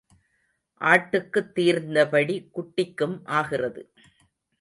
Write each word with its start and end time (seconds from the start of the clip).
ஆட்டுக்குத் 0.81 1.51
தீர்ந்தபடி 1.55 2.37
குட்டிக்கும் 2.55 3.15
ஆகிறது. 3.31 3.83